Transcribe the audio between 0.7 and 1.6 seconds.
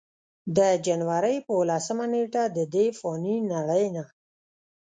جنورۍ پۀ